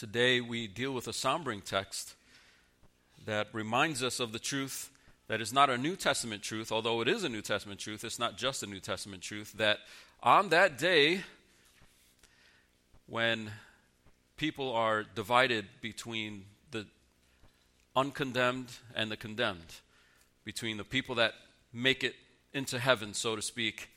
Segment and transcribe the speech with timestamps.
[0.00, 2.14] Today we deal with a sombering text
[3.26, 4.88] that reminds us of the truth
[5.28, 8.18] that is not a New Testament truth, although it is a New Testament truth, it's
[8.18, 9.80] not just a New Testament truth, that
[10.22, 11.20] on that day,
[13.08, 13.50] when
[14.38, 16.86] people are divided between the
[17.94, 19.74] uncondemned and the condemned,
[20.46, 21.34] between the people that
[21.74, 22.14] make it
[22.54, 23.90] into heaven, so to speak,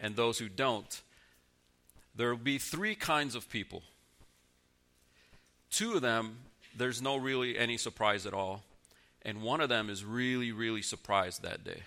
[0.00, 1.00] and those who don't,
[2.12, 3.84] there will be three kinds of people.
[5.74, 6.38] Two of them,
[6.76, 8.62] there's no really any surprise at all
[9.24, 11.82] and one of them is really, really surprised that day.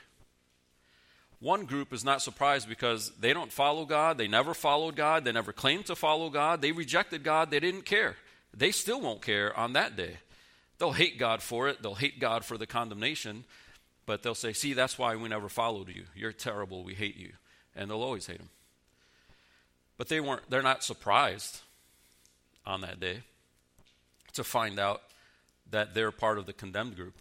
[1.39, 5.31] One group is not surprised because they don't follow God, they never followed God, they
[5.31, 8.15] never claimed to follow God, they rejected God, they didn't care.
[8.55, 10.17] They still won't care on that day.
[10.79, 13.43] They'll hate God for it, they'll hate God for the condemnation,
[14.07, 16.05] but they'll say, See, that's why we never followed you.
[16.15, 17.33] You're terrible, we hate you.
[17.75, 18.49] And they'll always hate him.
[19.97, 21.59] But they weren't they're not surprised
[22.65, 23.21] on that day
[24.37, 25.01] to find out
[25.69, 27.19] that they're part of the condemned group.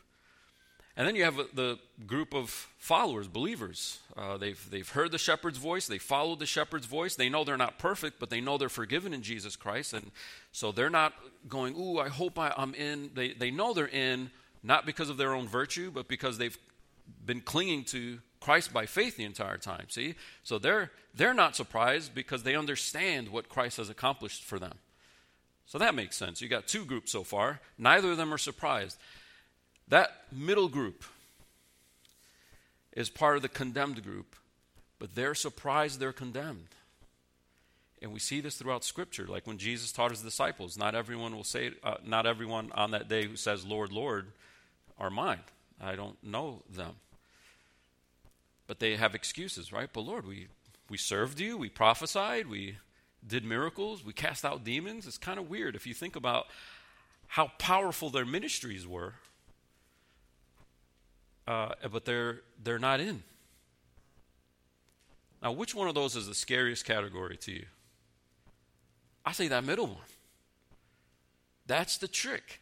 [0.96, 3.98] And then you have the group of followers, believers.
[4.16, 7.16] Uh, they've, they've heard the shepherd's voice, they followed the shepherd's voice.
[7.16, 9.92] They know they're not perfect, but they know they're forgiven in Jesus Christ.
[9.92, 10.10] And
[10.52, 11.12] so they're not
[11.48, 13.10] going, Ooh, I hope I, I'm in.
[13.12, 14.30] They, they know they're in,
[14.62, 16.56] not because of their own virtue, but because they've
[17.26, 19.86] been clinging to Christ by faith the entire time.
[19.90, 20.14] See?
[20.44, 24.78] So they're, they're not surprised because they understand what Christ has accomplished for them.
[25.66, 26.40] So that makes sense.
[26.40, 27.60] You got two groups so far.
[27.76, 28.98] Neither of them are surprised.
[29.88, 31.04] That middle group
[32.92, 34.36] is part of the condemned group,
[34.98, 36.68] but they're surprised they're condemned.
[38.00, 40.76] And we see this throughout Scripture, like when Jesus taught his disciples.
[40.78, 44.28] Not everyone will say, uh, not everyone on that day who says, Lord, Lord,
[44.98, 45.40] are mine.
[45.80, 46.94] I don't know them.
[48.66, 49.88] But they have excuses, right?
[49.92, 50.48] But Lord, we,
[50.88, 52.76] we served you, we prophesied, we
[53.26, 55.06] did miracles, we cast out demons.
[55.06, 56.46] It's kind of weird if you think about
[57.28, 59.14] how powerful their ministries were
[61.46, 63.22] uh, but they're they're not in.
[65.42, 67.66] Now, which one of those is the scariest category to you?
[69.24, 69.96] I say that middle one.
[71.66, 72.60] That's the trick.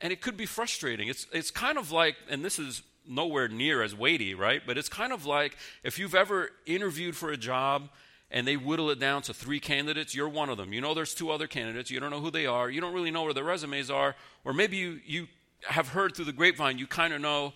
[0.00, 1.08] And it could be frustrating.
[1.08, 4.62] It's, it's kind of like, and this is nowhere near as weighty, right?
[4.66, 7.88] But it's kind of like if you've ever interviewed for a job
[8.30, 10.72] and they whittle it down to three candidates, you're one of them.
[10.72, 13.10] You know there's two other candidates, you don't know who they are, you don't really
[13.10, 15.28] know where their resumes are, or maybe you, you
[15.66, 17.52] have heard through the grapevine, you kind of know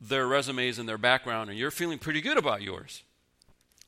[0.00, 3.02] their resumes and their background, and you're feeling pretty good about yours.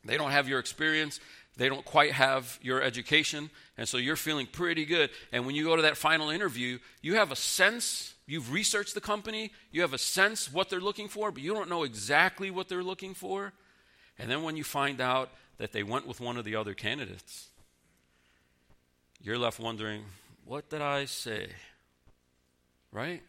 [0.04, 1.20] They don't have your experience,
[1.56, 5.10] they don't quite have your education, and so you're feeling pretty good.
[5.32, 9.00] And when you go to that final interview, you have a sense, you've researched the
[9.00, 12.68] company, you have a sense what they're looking for, but you don't know exactly what
[12.68, 13.52] they're looking for.
[14.18, 17.48] And then when you find out that they went with one of the other candidates,
[19.20, 20.04] you're left wondering,
[20.44, 21.48] what did I say?
[22.92, 23.22] Right?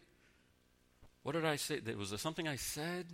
[1.23, 1.79] What did I say?
[1.97, 3.05] Was there something I said?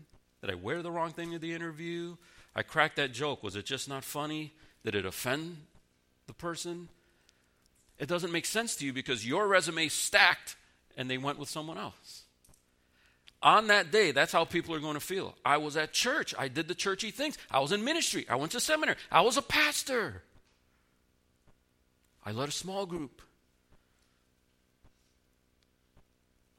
[0.42, 2.18] Did I wear the wrong thing to the interview?
[2.56, 3.44] I cracked that joke.
[3.44, 4.54] Was it just not funny?
[4.84, 5.58] Did it offend
[6.28, 6.90] the person?
[8.00, 10.56] It doesn't make sense to you because your resume stacked
[10.98, 12.24] and they went with someone else.
[13.44, 15.36] On that day, that's how people are going to feel.
[15.44, 16.36] I was at church.
[16.38, 17.38] I did the churchy things.
[17.50, 18.26] I was in ministry.
[18.30, 18.98] I went to seminary.
[19.12, 20.22] I was a pastor.
[22.24, 23.22] I led a small group.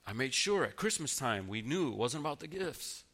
[0.05, 3.05] I made sure at Christmas time we knew it wasn't about the gifts.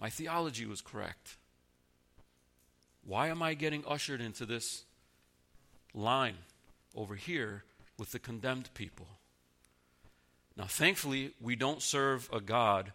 [0.00, 1.36] My theology was correct.
[3.04, 4.84] Why am I getting ushered into this
[5.94, 6.36] line
[6.94, 7.64] over here
[7.98, 9.06] with the condemned people?
[10.56, 12.92] Now, thankfully, we don't serve a God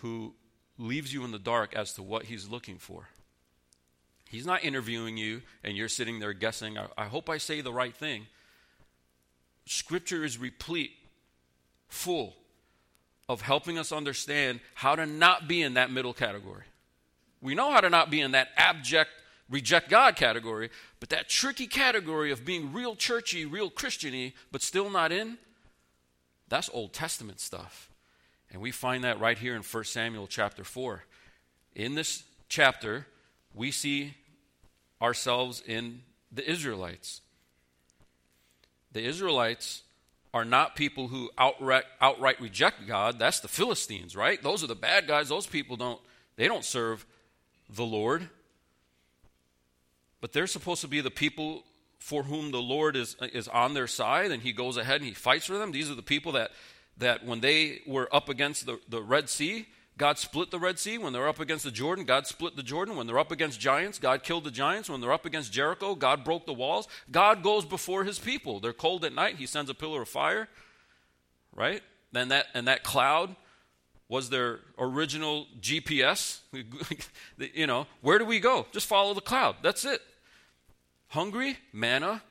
[0.00, 0.34] who
[0.78, 3.08] leaves you in the dark as to what he's looking for.
[4.28, 7.72] He's not interviewing you and you're sitting there guessing, I, I hope I say the
[7.72, 8.26] right thing.
[9.66, 10.92] Scripture is replete
[11.88, 12.36] full
[13.28, 16.64] of helping us understand how to not be in that middle category.
[17.40, 19.10] We know how to not be in that abject,
[19.50, 20.70] reject God category,
[21.00, 25.38] but that tricky category of being real churchy, real Christiany, but still not in,
[26.48, 27.90] that's Old Testament stuff.
[28.50, 31.02] And we find that right here in 1 Samuel chapter 4.
[31.74, 33.06] In this chapter,
[33.54, 34.14] we see
[35.02, 36.02] ourselves in
[36.32, 37.20] the Israelites.
[38.92, 39.82] The Israelites
[40.32, 43.18] are not people who outright, outright reject God.
[43.18, 44.42] That's the Philistines, right?
[44.42, 45.28] Those are the bad guys.
[45.28, 46.00] Those people don't
[46.36, 47.06] they don't serve
[47.70, 48.28] the Lord.
[50.20, 51.64] But they're supposed to be the people
[52.06, 55.12] for whom the Lord is is on their side and he goes ahead and he
[55.12, 55.72] fights for them.
[55.72, 56.52] These are the people that
[56.98, 59.66] that when they were up against the, the Red Sea,
[59.98, 62.04] God split the Red Sea when they're up against the Jordan.
[62.04, 63.98] God split the Jordan when they're up against giants.
[63.98, 65.96] God killed the giants when they're up against Jericho.
[65.96, 66.86] God broke the walls.
[67.10, 68.60] God goes before his people.
[68.60, 69.34] They're cold at night.
[69.34, 70.48] He sends a pillar of fire.
[71.52, 71.82] Right?
[72.12, 73.34] Then that and that cloud
[74.08, 76.38] was their original GPS.
[77.52, 78.64] you know, where do we go?
[78.70, 79.56] Just follow the cloud.
[79.60, 80.00] That's it.
[81.08, 81.58] Hungry?
[81.72, 82.22] Manna.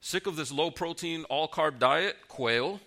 [0.00, 2.16] Sick of this low protein, all carb diet?
[2.28, 2.80] Quail.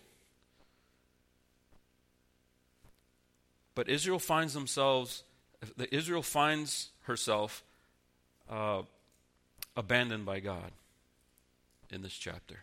[3.76, 5.24] But Israel finds themselves,
[5.92, 7.64] Israel finds herself
[8.50, 8.84] uh,
[9.76, 10.72] abandoned by God
[11.92, 12.60] in this chapter.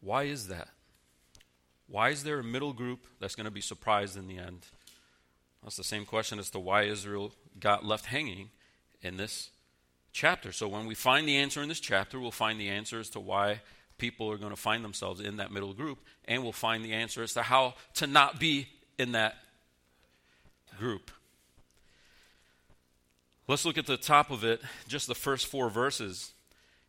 [0.00, 0.68] Why is that?
[1.86, 4.66] Why is there a middle group that's going to be surprised in the end?
[5.64, 8.50] That's the same question as to why Israel got left hanging
[9.02, 9.50] in this
[10.12, 10.52] chapter.
[10.52, 13.20] So when we find the answer in this chapter, we'll find the answer as to
[13.20, 13.62] why
[13.96, 17.22] people are going to find themselves in that middle group, and we'll find the answer
[17.22, 18.68] as to how to not be
[18.98, 19.36] in that
[20.78, 21.10] group.
[23.46, 26.32] Let's look at the top of it, just the first four verses.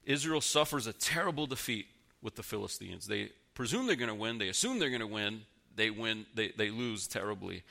[0.05, 1.87] Israel suffers a terrible defeat
[2.21, 3.07] with the Philistines.
[3.07, 5.41] They presume they're going to win, they assume they're going to win,
[5.75, 7.63] they win, they, they lose terribly.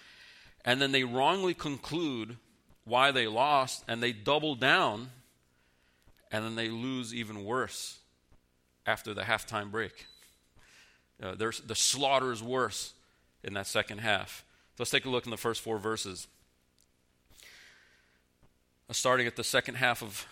[0.64, 2.36] And then they wrongly conclude
[2.84, 5.10] why they lost, and they double down,
[6.30, 7.98] and then they lose even worse
[8.86, 10.06] after the halftime break.
[11.22, 12.92] Uh, the slaughter is worse
[13.42, 14.44] in that second half.
[14.76, 16.26] So let's take a look in the first four verses.
[18.90, 20.26] Uh, starting at the second half of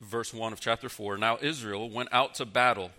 [0.00, 1.18] verse 1 of chapter 4.
[1.18, 2.90] Now Israel went out to battle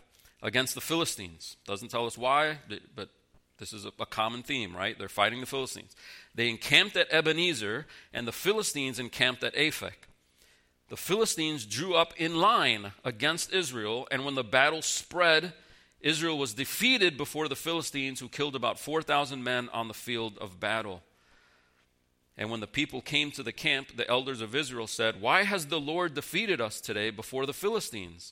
[0.43, 1.55] against the Philistines.
[1.65, 2.59] Doesn't tell us why,
[2.95, 3.09] but
[3.57, 4.97] this is a, a, common theme, right?
[4.97, 5.95] They're fighting the Philistines.
[6.35, 10.07] They encamped at Ebenezer, and the Philistines encamped at Aphek
[10.89, 15.53] the Philistines drew up in line against Israel, and when the battle spread,
[15.99, 20.59] Israel was defeated before the Philistines, who killed about 4,000 men on the field of
[20.59, 21.03] battle.
[22.37, 25.65] And when the people came to the camp, the elders of Israel said, Why has
[25.67, 28.31] the Lord defeated us today before the Philistines?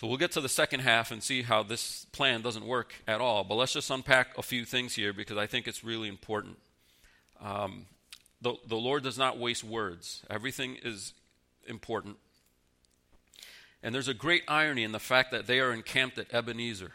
[0.00, 3.20] So we'll get to the second half and see how this plan doesn't work at
[3.20, 3.42] all.
[3.42, 6.56] But let's just unpack a few things here because I think it's really important.
[7.40, 7.86] Um,
[8.40, 11.14] the, the Lord does not waste words, everything is
[11.66, 12.16] important.
[13.82, 16.92] And there's a great irony in the fact that they are encamped at Ebenezer.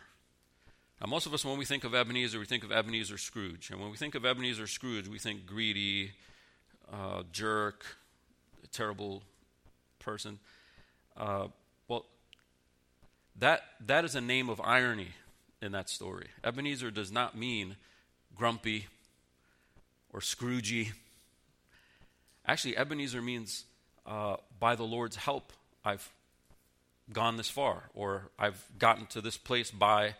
[1.01, 3.69] Now, most of us, when we think of Ebenezer, we think of Ebenezer Scrooge.
[3.69, 6.11] And when we think of Ebenezer Scrooge, we think greedy,
[6.91, 7.85] uh, jerk,
[8.71, 9.23] terrible
[9.99, 10.39] person.
[11.15, 11.47] Uh,
[13.39, 15.09] that, that is a name of irony
[15.61, 16.27] in that story.
[16.43, 17.75] Ebenezer does not mean
[18.35, 18.87] grumpy
[20.11, 20.91] or Scroogey.
[22.45, 23.65] Actually, Ebenezer means
[24.05, 25.53] uh, by the Lord's help,
[25.83, 26.07] I've
[27.11, 30.15] gone this far, or I've gotten to this place by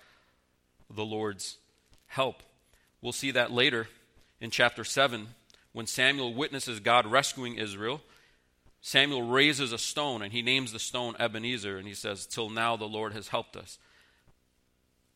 [0.89, 1.57] the Lord's
[2.07, 2.43] help.
[3.01, 3.87] We'll see that later
[4.39, 5.27] in chapter 7
[5.73, 8.01] when Samuel witnesses God rescuing Israel.
[8.85, 12.75] Samuel raises a stone and he names the stone Ebenezer and he says, Till now
[12.75, 13.79] the Lord has helped us.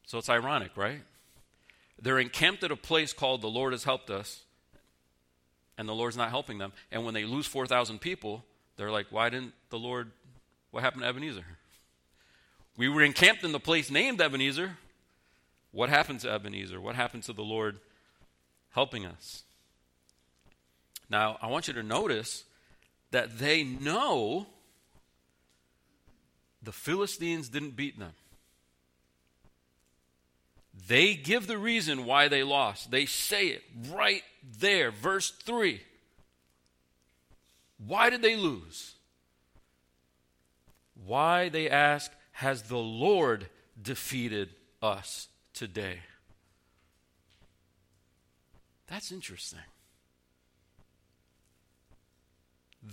[0.06, 1.02] So it's ironic, right?
[2.02, 4.44] They're encamped at a place called the Lord has helped us,
[5.78, 6.72] and the Lord's not helping them.
[6.94, 8.46] And when they lose 4,000 people,
[8.78, 10.12] they're like, Why didn't the Lord,
[10.72, 11.46] what happened to Ebenezer?
[12.78, 14.78] We were encamped in the place named Ebenezer.
[15.74, 16.80] What happened to Ebenezer?
[16.80, 17.80] What happened to the Lord
[18.70, 19.44] helping us?
[21.10, 22.46] Now, I want you to notice
[23.12, 24.48] that they know
[26.62, 28.14] the Philistines didn't beat them.
[30.88, 32.92] They give the reason why they lost.
[32.92, 34.24] They say it right
[34.60, 35.82] there, verse 3.
[37.86, 38.96] Why did they lose?
[41.06, 43.48] Why, they ask, has the Lord
[43.82, 44.50] defeated
[44.82, 46.00] us today?
[48.88, 49.60] That's interesting.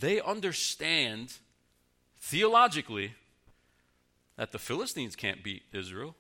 [0.01, 1.35] They understand
[2.19, 3.15] theologically
[4.37, 6.17] that the Philistines can't beat Israel.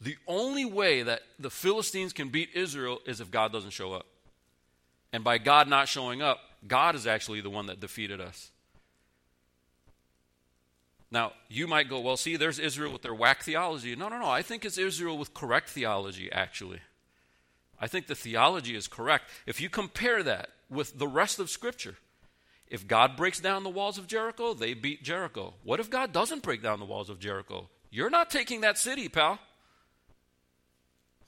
[0.00, 4.06] The only way that the Philistines can beat Israel is if God doesn't show up.
[5.12, 8.50] And by God not showing up, God is actually the one that defeated us.
[11.10, 13.96] Now, you might go, well, see, there's Israel with their whack theology.
[13.96, 14.28] No, no, no.
[14.28, 16.80] I think it's Israel with correct theology, actually.
[17.80, 19.24] I think the theology is correct.
[19.46, 21.96] If you compare that with the rest of Scripture,
[22.68, 25.54] if God breaks down the walls of Jericho, they beat Jericho.
[25.62, 27.68] What if God doesn't break down the walls of Jericho?
[27.90, 29.38] You're not taking that city, pal.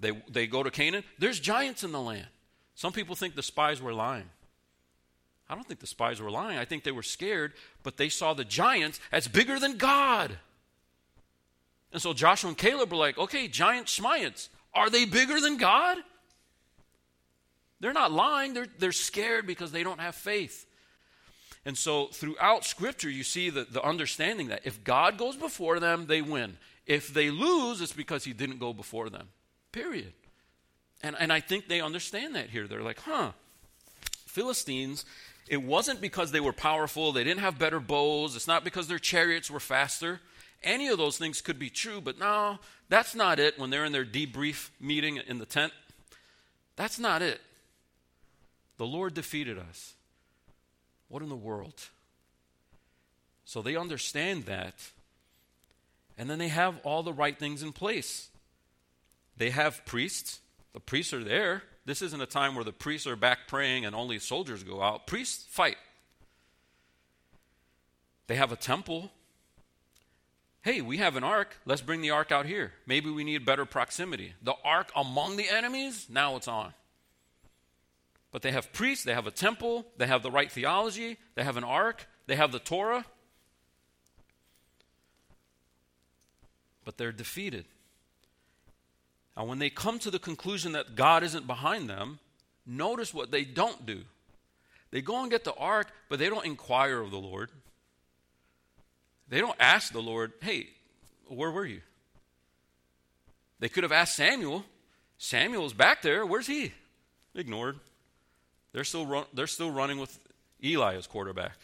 [0.01, 1.05] They, they go to Canaan.
[1.19, 2.27] There's giants in the land.
[2.75, 4.29] Some people think the spies were lying.
[5.49, 6.59] I don't think the spies were lying.
[6.59, 10.39] I think they were scared, but they saw the giants as bigger than God.
[11.93, 15.99] And so Joshua and Caleb were like, okay, giant schmiants, are they bigger than God?
[17.81, 20.67] They're not lying, they're, they're scared because they don't have faith.
[21.69, 26.07] And so throughout Scripture, you see the, the understanding that if God goes before them,
[26.07, 26.57] they win.
[26.87, 29.29] If they lose, it's because He didn't go before them.
[29.71, 30.15] Period.
[31.03, 32.67] And, and I think they understand that here.
[32.67, 33.33] They're like, huh,
[34.25, 35.05] Philistines,
[35.47, 38.99] it wasn't because they were powerful, they didn't have better bows, it's not because their
[38.99, 40.21] chariots were faster.
[40.63, 43.93] Any of those things could be true, but no, that's not it when they're in
[43.93, 45.75] their debrief meeting in the tent.
[46.77, 47.43] That's not it.
[48.79, 49.97] The Lord defeated us.
[51.09, 51.89] What in the world?
[53.45, 54.75] So they understand that.
[56.19, 58.29] And then they have all the right things in place.
[59.37, 60.41] They have priests.
[60.75, 61.63] The priests are there.
[61.87, 65.07] This isn't a time where the priests are back praying and only soldiers go out.
[65.07, 65.77] Priests fight.
[68.27, 69.11] They have a temple.
[70.61, 71.57] Hey, we have an ark.
[71.65, 72.73] Let's bring the ark out here.
[72.87, 74.35] Maybe we need better proximity.
[74.43, 76.75] The ark among the enemies, now it's on.
[78.31, 81.57] But they have priests, they have a temple, they have the right theology, they have
[81.57, 83.05] an ark, they have the Torah.
[86.85, 87.65] But they're defeated.
[89.37, 92.19] And when they come to the conclusion that God isn't behind them,
[92.67, 94.03] notice what they don't do.
[94.91, 97.51] They go and get the ark, but they don't inquire of the Lord.
[99.29, 100.69] They don't ask the Lord, hey,
[101.29, 101.83] where were you?
[103.61, 104.65] They could have asked Samuel.
[105.19, 106.25] Samuel's back there.
[106.25, 106.73] Where's he?
[107.35, 107.79] Ignored.
[108.73, 110.19] They're still, run, they're still running with
[110.63, 111.57] Eli as quarterback.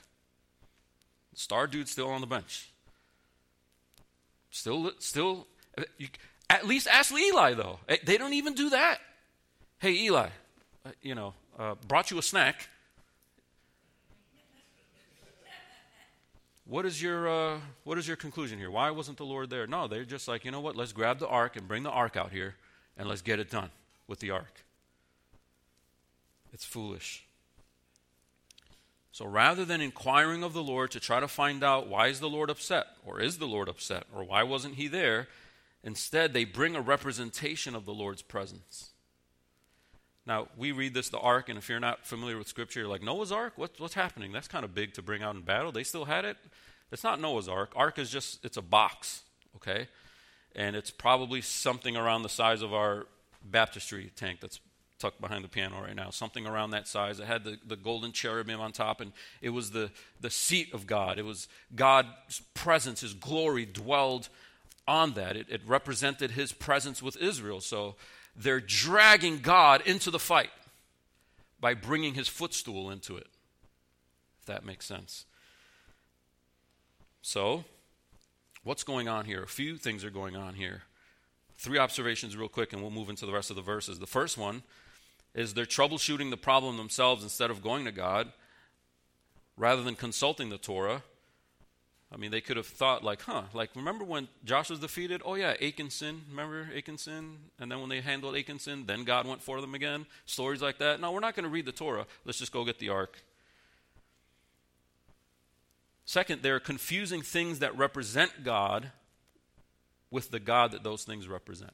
[1.35, 2.71] Star dude's still on the bench.
[4.51, 5.47] Still, still,
[5.99, 6.09] you,
[6.49, 7.81] at least ask Eli though.
[7.89, 8.99] Eh, they don't even do that.
[9.79, 10.29] Hey Eli,
[10.87, 12.69] uh, you know, uh, brought you a snack.
[16.67, 18.71] What is your uh, what is your conclusion here?
[18.71, 19.67] Why wasn't the Lord there?
[19.67, 20.77] No, they're just like, you know what?
[20.77, 22.55] Let's grab the ark and bring the ark out here,
[22.97, 23.71] and let's get it done
[24.07, 24.65] with the ark.
[26.55, 27.27] It's foolish.
[29.11, 32.29] So rather than inquiring of the Lord to try to find out why is the
[32.29, 35.29] Lord upset, or is the Lord upset, or why wasn't he there,
[35.83, 38.91] instead they bring a representation of the Lord's presence.
[40.27, 43.03] Now, we read this, the ark, and if you're not familiar with Scripture, you're like,
[43.03, 43.53] Noah's ark?
[43.57, 44.33] What's, what's happening?
[44.33, 45.71] That's kind of big to bring out in battle.
[45.71, 46.39] They still had it.
[46.91, 47.73] It's not Noah's ark.
[47.77, 49.23] Ark is just, it's a box,
[49.57, 49.89] okay?
[50.57, 53.07] And it's probably something around the size of our
[53.45, 54.61] baptistry tank that's
[55.05, 57.21] tucked behind the piano right now, something around that size.
[57.21, 60.87] It had the, the golden cherubim on top, and it was the, the seat of
[60.87, 61.19] God.
[61.19, 64.31] It was God's presence, His glory dwelled
[64.89, 65.37] on that.
[65.37, 67.61] It, it represented His presence with Israel.
[67.61, 67.97] So
[68.35, 70.51] they're dragging God into the fight
[71.61, 73.27] by bringing His footstool into it,
[74.41, 75.27] if that makes sense.
[77.21, 77.65] So,
[78.63, 79.43] what's going on here?
[79.43, 80.85] A few things are going on here.
[81.59, 83.99] Three observations, real quick, and we'll move into the rest of the verses.
[83.99, 84.63] The first one
[85.35, 88.33] is they're troubleshooting the problem themselves instead of going to God
[89.57, 91.03] rather than consulting the Torah.
[92.13, 95.21] I mean, they could have thought, like, huh, like, remember when Josh was defeated?
[95.25, 96.23] Oh, yeah, Achan sinned.
[96.31, 97.39] Remember Achan sinned?
[97.59, 100.07] And then when they handled Achan sin, then God went for them again.
[100.25, 101.01] Stories like that.
[101.01, 102.07] No, we're not going to read the Torah.
[102.25, 103.25] Let's just go get the ark.
[106.05, 108.93] Second, they're confusing things that represent God
[110.11, 111.73] with the God that those things represent.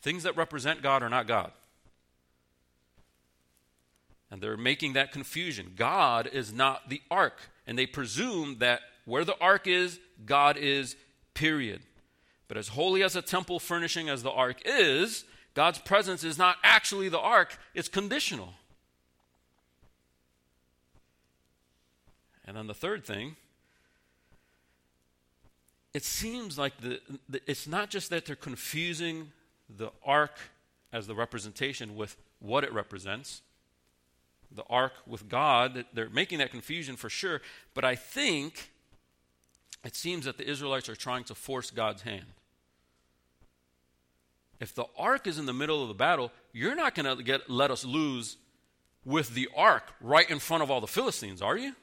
[0.00, 1.52] Things that represent God are not God.
[4.30, 5.72] And they're making that confusion.
[5.76, 7.38] God is not the ark.
[7.66, 10.94] And they presume that where the ark is, God is,
[11.34, 11.80] period.
[12.46, 16.56] But as holy as a temple furnishing as the ark is, God's presence is not
[16.62, 18.54] actually the ark, it's conditional.
[22.44, 23.36] And then the third thing,
[25.92, 29.32] it seems like the, the, it's not just that they're confusing
[29.68, 30.38] the ark
[30.92, 33.42] as the representation with what it represents,
[34.54, 35.84] the ark with God.
[35.92, 37.40] They're making that confusion for sure.
[37.74, 38.70] But I think
[39.84, 42.26] it seems that the Israelites are trying to force God's hand.
[44.58, 47.70] If the ark is in the middle of the battle, you're not going to let
[47.70, 48.36] us lose
[49.04, 51.74] with the ark right in front of all the Philistines, are you?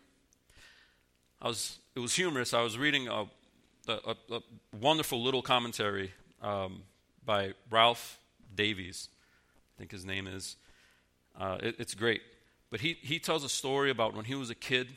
[1.41, 2.53] I was it was humorous.
[2.53, 3.25] I was reading a,
[3.87, 4.41] a, a
[4.79, 6.83] wonderful little commentary um,
[7.25, 8.19] by Ralph
[8.53, 9.09] Davis,
[9.75, 10.57] I think his name is.
[11.39, 12.21] Uh, it, it's great.
[12.69, 14.89] But he, he tells a story about when he was a kid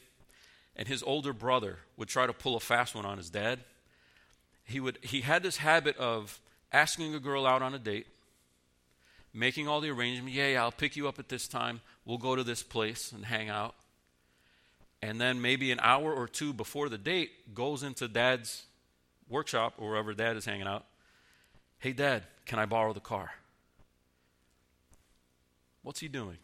[0.76, 3.60] and his older brother would try to pull a fast one on his dad.
[4.64, 6.40] He, would, he had this habit of
[6.72, 8.06] asking a girl out on a date,
[9.32, 10.34] making all the arrangements.
[10.34, 11.80] Yeah, yeah, I'll pick you up at this time.
[12.04, 13.74] We'll go to this place and hang out.
[15.02, 18.64] And then maybe an hour or two before the date, goes into dad's
[19.28, 20.84] workshop or wherever dad is hanging out.
[21.78, 23.30] Hey, dad, can I borrow the car?
[25.82, 26.36] What's he doing?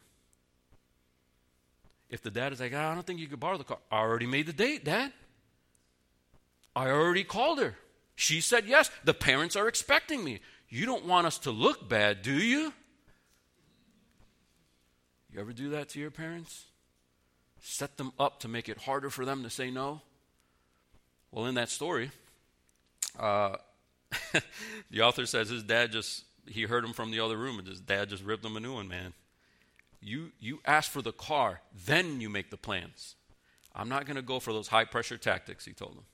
[2.08, 4.26] If the dad is like, I don't think you could borrow the car, I already
[4.26, 5.12] made the date, dad.
[6.75, 7.75] I already called her.
[8.14, 8.90] She said yes.
[9.04, 10.40] The parents are expecting me.
[10.68, 12.72] You don't want us to look bad, do you?
[15.32, 16.64] You ever do that to your parents?
[17.60, 20.00] Set them up to make it harder for them to say no?
[21.30, 22.10] Well, in that story,
[23.18, 23.56] uh,
[24.90, 27.80] the author says his dad just, he heard him from the other room, and his
[27.80, 29.12] dad just ripped him a new one, man.
[30.06, 33.16] You, you ask for the car, then you make the plans.
[33.75, 36.04] I'm not going to go for those high pressure tactics, he told them.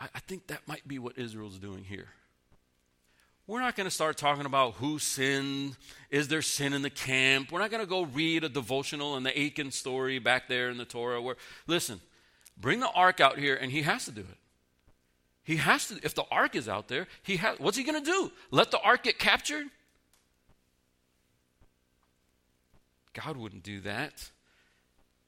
[0.00, 2.06] I, I think that might be what Israel's doing here.
[3.48, 5.76] We're not going to start talking about who sinned.
[6.10, 7.50] Is there sin in the camp?
[7.50, 10.76] We're not going to go read a devotional and the Achan story back there in
[10.76, 11.20] the Torah.
[11.20, 11.34] Where,
[11.66, 12.00] listen,
[12.56, 14.38] bring the ark out here, and he has to do it.
[15.42, 15.98] He has to.
[16.04, 17.58] If the ark is out there, he has.
[17.58, 18.30] What's he going to do?
[18.52, 19.66] Let the ark get captured?
[23.12, 24.30] God wouldn't do that.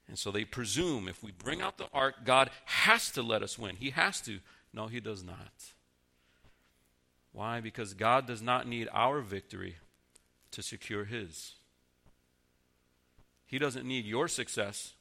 [0.07, 3.59] And so they presume if we bring out the ark, God has to let us
[3.59, 3.77] win.
[3.77, 4.41] He has to.
[4.73, 5.73] No, he does not.
[7.33, 7.61] Why?
[7.61, 9.77] Because God does not need our victory
[10.51, 11.53] to secure his.
[13.47, 14.93] He doesn't need your success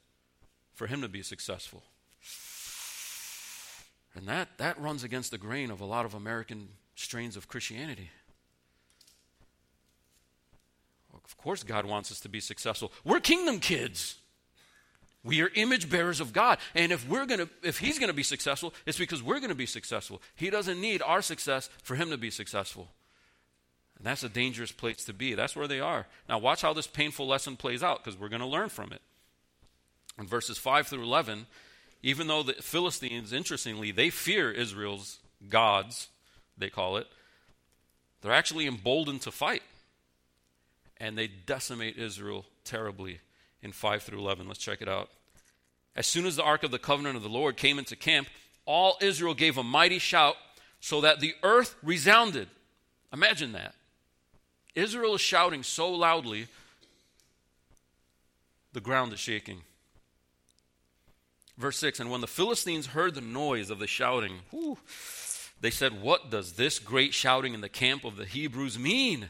[0.74, 1.84] for him to be successful.
[4.16, 8.10] And that, that runs against the grain of a lot of American strains of Christianity.
[11.34, 12.92] Of course, God wants us to be successful.
[13.04, 14.16] We're kingdom kids.
[15.24, 16.60] We are image bearers of God.
[16.76, 19.50] And if we're going to if he's going to be successful, it's because we're going
[19.50, 20.22] to be successful.
[20.36, 22.90] He doesn't need our success for him to be successful.
[23.98, 25.34] And that's a dangerous place to be.
[25.34, 26.08] That's where they are.
[26.30, 29.02] Now watch how this painful lesson plays out because we're going to learn from it.
[30.20, 31.48] In verses 5 through 11,
[32.04, 36.10] even though the Philistines interestingly, they fear Israel's gods,
[36.58, 37.08] they call it,
[38.22, 39.64] they're actually emboldened to fight
[40.98, 43.20] and they decimate Israel terribly
[43.62, 44.48] in 5 through 11.
[44.48, 45.10] Let's check it out.
[45.96, 48.28] As soon as the ark of the covenant of the Lord came into camp,
[48.66, 50.36] all Israel gave a mighty shout
[50.80, 52.48] so that the earth resounded.
[53.12, 53.76] Imagine that.
[54.76, 56.48] Israel is shouting so loudly,
[58.74, 59.62] the ground is shaking.
[61.58, 64.80] Verse 6 And when the Philistines heard the noise of the shouting, whew,
[65.62, 69.30] they said, What does this great shouting in the camp of the Hebrews mean?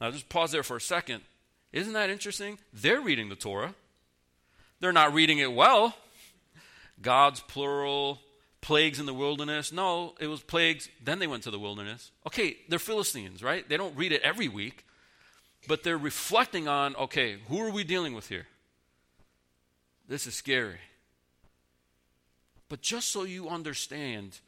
[0.00, 1.22] Now, just pause there for a second.
[1.72, 2.58] Isn't that interesting?
[2.72, 3.74] They're reading the Torah,
[4.80, 5.94] they're not reading it well.
[7.02, 8.20] God's plural,
[8.62, 9.70] plagues in the wilderness.
[9.70, 10.88] No, it was plagues.
[11.04, 12.10] Then they went to the wilderness.
[12.26, 13.68] Okay, they're Philistines, right?
[13.68, 14.86] They don't read it every week,
[15.68, 18.46] but they're reflecting on okay, who are we dealing with here?
[20.08, 20.78] This is scary.
[22.68, 24.40] But just so you understand,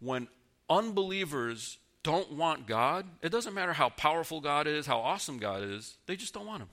[0.00, 0.28] when
[0.68, 5.98] unbelievers don't want God, it doesn't matter how powerful God is, how awesome God is,
[6.06, 6.70] they just don't want Him.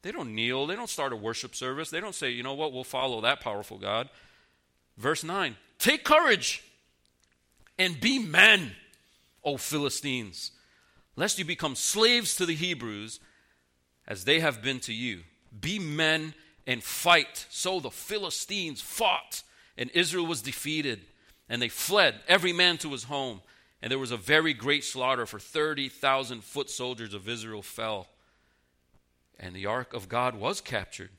[0.00, 2.72] They don't kneel, they don't start a worship service, they don't say, you know what,
[2.72, 4.08] we'll follow that powerful God.
[4.96, 6.64] Verse 9 Take courage
[7.78, 8.72] and be men,
[9.44, 10.52] O Philistines,
[11.14, 13.20] lest you become slaves to the Hebrews
[14.08, 15.24] as they have been to you.
[15.60, 16.32] Be men
[16.66, 17.44] and fight.
[17.50, 19.42] So the Philistines fought,
[19.76, 21.00] and Israel was defeated,
[21.50, 23.42] and they fled, every man to his home.
[23.82, 28.08] And there was a very great slaughter, for 30,000 foot soldiers of Israel fell.
[29.38, 31.10] And the ark of God was captured.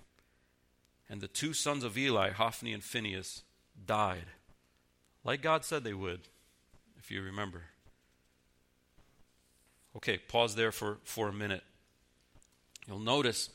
[1.10, 3.44] And the two sons of Eli, Hophni and Phinehas,
[3.86, 4.26] died,
[5.24, 6.22] like God said they would,
[6.98, 7.64] if you remember.
[9.98, 11.64] Okay, pause there for, for a minute.
[12.88, 13.50] You'll notice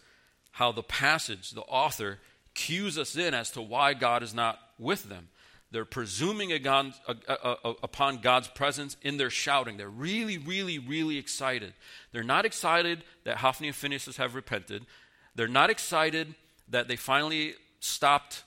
[0.52, 2.18] how the passage, the author,
[2.54, 5.28] cues us in as to why God is not with them.
[5.72, 9.76] They're presuming upon God's presence in their shouting.
[9.76, 11.74] They're really, really, really excited.
[12.12, 14.86] They're not excited that Hophni and Phinehas have repented.
[15.34, 16.34] They're not excited
[16.68, 18.44] that they finally stopped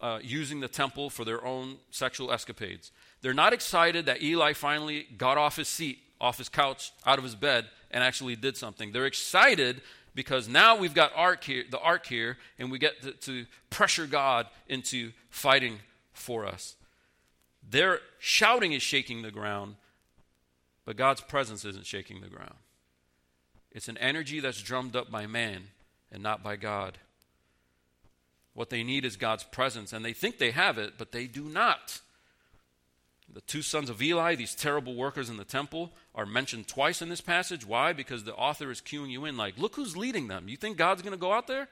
[0.00, 2.92] uh, using the temple for their own sexual escapades.
[3.22, 7.24] They're not excited that Eli finally got off his seat, off his couch, out of
[7.24, 8.92] his bed, and actually did something.
[8.92, 9.82] They're excited
[10.14, 14.06] because now we've got ark here, the ark here, and we get to, to pressure
[14.06, 15.78] God into fighting
[16.20, 16.76] for us.
[17.68, 19.76] Their shouting is shaking the ground,
[20.84, 22.54] but God's presence isn't shaking the ground.
[23.72, 25.64] It's an energy that's drummed up by man
[26.10, 26.98] and not by God.
[28.54, 31.44] What they need is God's presence, and they think they have it, but they do
[31.44, 32.00] not.
[33.32, 37.08] The two sons of Eli, these terrible workers in the temple, are mentioned twice in
[37.08, 37.64] this passage.
[37.64, 37.92] Why?
[37.92, 40.48] Because the author is cueing you in, like, look who's leading them.
[40.48, 41.68] You think God's going to go out there?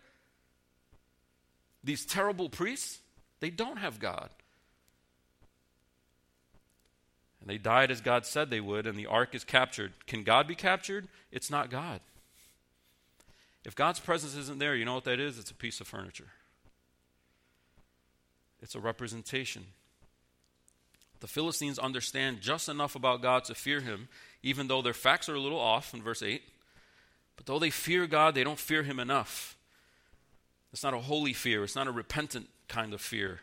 [1.83, 3.01] These terrible priests,
[3.41, 4.31] they don't have God.
[7.49, 9.95] And they died as God said they would, and the ark is captured.
[10.07, 11.09] Can God be captured?
[11.33, 12.01] It's not God.
[13.65, 15.39] If God's presence isn't there, you know what that is?
[15.39, 16.29] It's a piece of furniture,
[18.61, 19.65] it's a representation.
[21.21, 24.09] The Philistines understand just enough about God to fear him,
[24.43, 26.43] even though their facts are a little off in verse 8.
[27.35, 29.57] But though they fear God, they don't fear him enough.
[30.73, 33.41] It's not a holy fear, it's not a repentant kind of fear.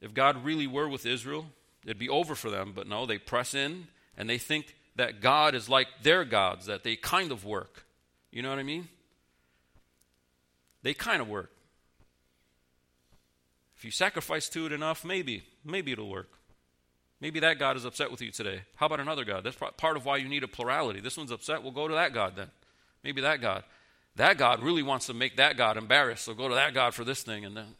[0.00, 1.46] If God really were with Israel,
[1.84, 2.72] it'd be over for them.
[2.74, 6.84] But no, they press in and they think that God is like their gods, that
[6.84, 7.84] they kind of work.
[8.30, 8.88] You know what I mean?
[10.82, 11.50] They kind of work.
[13.76, 16.30] If you sacrifice to it enough, maybe, maybe it'll work.
[17.20, 18.62] Maybe that God is upset with you today.
[18.76, 19.44] How about another God?
[19.44, 21.00] That's part of why you need a plurality.
[21.00, 22.50] This one's upset, we'll go to that God then.
[23.02, 23.64] Maybe that God.
[24.16, 27.04] That God really wants to make that God embarrassed, so go to that God for
[27.04, 27.44] this thing.
[27.44, 27.74] And then.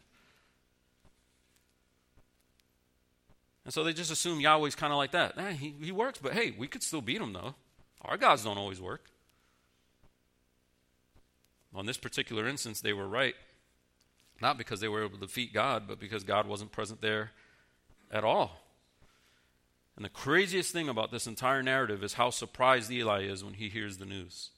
[3.64, 5.37] And so they just assume Yahweh's kind of like that.
[5.37, 7.55] Eh, he, he works, but hey, we could still beat him, though.
[8.03, 9.11] Our gods don't always work.
[11.75, 13.35] On this particular instance, they were right.
[14.40, 17.33] Not because they were able to defeat God, but because God wasn't present there
[18.11, 18.62] at all.
[19.96, 23.68] And the craziest thing about this entire narrative is how surprised Eli is when he
[23.68, 24.51] hears the news.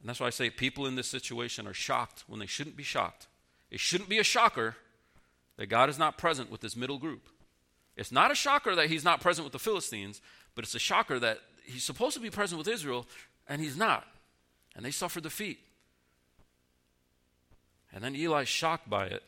[0.00, 2.82] And that's why I say people in this situation are shocked when they shouldn't be
[2.82, 3.28] shocked.
[3.70, 4.76] It shouldn't be a shocker
[5.58, 7.28] that God is not present with this middle group.
[7.96, 10.22] It's not a shocker that he's not present with the Philistines,
[10.54, 13.06] but it's a shocker that he's supposed to be present with Israel
[13.46, 14.06] and he's not.
[14.76, 15.58] And they suffer defeat.
[17.92, 19.24] And then Eli's shocked by it.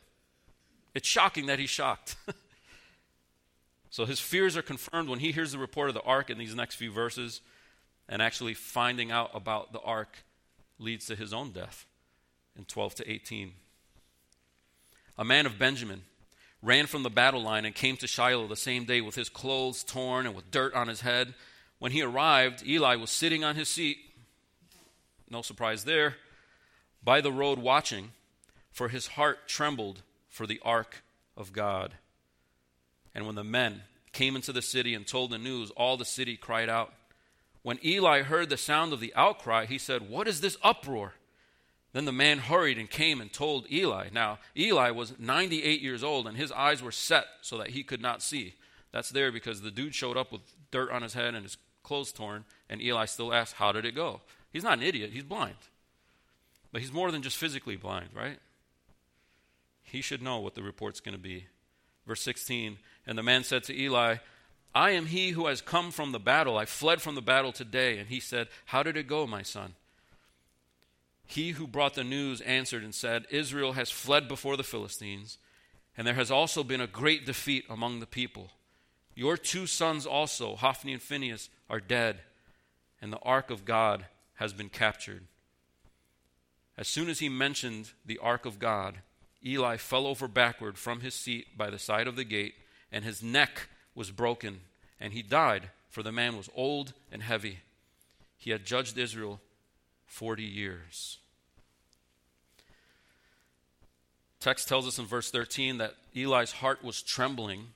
[0.94, 2.14] It's shocking that he's shocked.
[3.90, 6.54] so his fears are confirmed when he hears the report of the ark in these
[6.54, 7.40] next few verses,
[8.08, 10.24] and actually finding out about the ark
[10.78, 11.86] leads to his own death
[12.56, 13.52] in 12 to 18.
[15.16, 16.02] A man of Benjamin
[16.62, 19.83] ran from the battle line and came to Shiloh the same day with his clothes
[19.83, 21.35] torn and with dirt on his head.
[21.79, 23.99] When he arrived, Eli was sitting on his seat,
[25.31, 26.16] no surprise there,
[27.03, 28.12] by the road watching
[28.70, 31.03] for his heart trembled for the ark
[31.37, 31.94] of God.
[33.14, 36.37] And when the men came into the city and told the news, all the city
[36.37, 36.92] cried out.
[37.62, 41.14] When Eli heard the sound of the outcry, he said, What is this uproar?
[41.92, 44.09] Then the man hurried and came and told Eli.
[44.12, 48.00] Now, Eli was 98 years old, and his eyes were set so that he could
[48.00, 48.55] not see.
[48.92, 52.12] That's there because the dude showed up with dirt on his head and his clothes
[52.12, 54.20] torn, and Eli still asked, How did it go?
[54.53, 55.57] He's not an idiot, he's blind.
[56.72, 58.38] But he's more than just physically blind, right?
[59.90, 61.46] he should know what the report's going to be.
[62.07, 64.16] Verse 16 And the man said to Eli,
[64.74, 66.57] I am he who has come from the battle.
[66.57, 67.98] I fled from the battle today.
[67.98, 69.74] And he said, How did it go, my son?
[71.30, 75.38] He who brought the news answered and said, Israel has fled before the Philistines,
[75.96, 78.50] and there has also been a great defeat among the people.
[79.14, 82.22] Your two sons also, Hophni and Phinehas, are dead,
[83.00, 85.22] and the ark of God has been captured.
[86.76, 88.96] As soon as he mentioned the ark of God,
[89.46, 92.54] Eli fell over backward from his seat by the side of the gate,
[92.90, 94.62] and his neck was broken,
[94.98, 97.60] and he died, for the man was old and heavy.
[98.36, 99.40] He had judged Israel
[100.06, 101.19] 40 years.
[104.40, 107.68] Text tells us in verse 13 that Eli's heart was trembling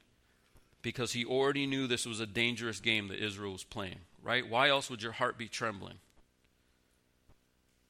[0.81, 4.49] because he already knew this was a dangerous game that Israel was playing, right?
[4.49, 5.97] Why else would your heart be trembling?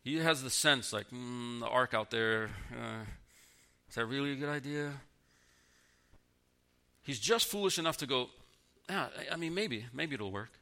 [0.03, 3.05] He has the sense like, mm, the ark out there, uh,
[3.89, 4.93] is that really a good idea?
[7.03, 8.29] He's just foolish enough to go,
[8.89, 10.53] yeah, I mean, maybe, maybe it'll work.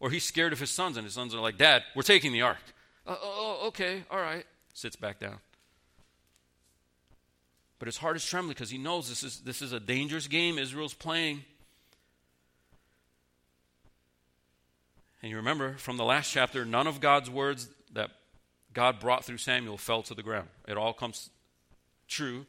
[0.00, 2.42] Or he's scared of his sons, and his sons are like, Dad, we're taking the
[2.42, 2.58] ark.
[3.06, 4.44] Uh, oh, okay, all right.
[4.74, 5.38] Sits back down.
[7.78, 10.58] But his heart is trembling because he knows this is, this is a dangerous game
[10.58, 11.44] Israel's playing.
[15.22, 18.10] And you remember from the last chapter, none of God's words that
[18.72, 20.48] God brought through Samuel fell to the ground.
[20.68, 21.30] It all comes
[22.08, 22.46] true.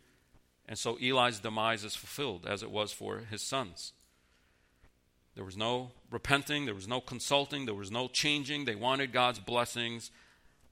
[0.67, 3.93] And so Eli's demise is fulfilled as it was for his sons.
[5.35, 8.65] There was no repenting, there was no consulting, there was no changing.
[8.65, 10.11] They wanted God's blessings,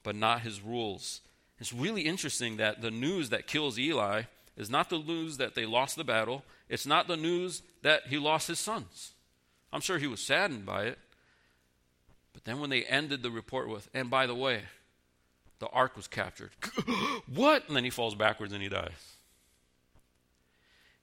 [0.04, 1.22] but not his rules.
[1.60, 4.24] It's really interesting that the news that kills Eli
[4.58, 8.18] is not the news that they lost the battle, it's not the news that he
[8.18, 9.14] lost his sons.
[9.74, 11.00] I'm sure he was saddened by it.
[12.34, 14.62] But then when they ended the report with, and by the way,
[15.60, 16.52] the ark was captured.
[17.34, 17.68] what?
[17.68, 19.16] And then he falls backwards and he dies.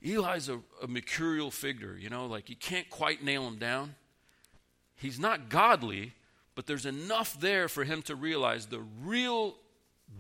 [0.05, 3.95] Eli's a, a mercurial figure, you know, like you can't quite nail him down.
[4.97, 6.13] He's not godly,
[6.55, 9.55] but there's enough there for him to realize the real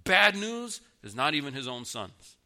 [0.04, 2.36] bad news is not even his own sons.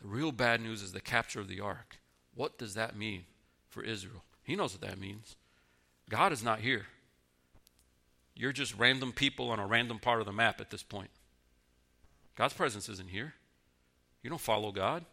[0.00, 1.98] The real bad news is the capture of the ark.
[2.34, 3.24] What does that mean
[3.68, 4.22] for Israel?
[4.44, 5.36] He knows what that means.
[6.08, 6.86] God is not here.
[8.34, 11.10] You're just random people on a random part of the map at this point.
[12.36, 13.34] God's presence isn't here.
[14.22, 15.04] You don't follow God.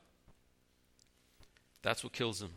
[1.82, 2.54] That's what kills them.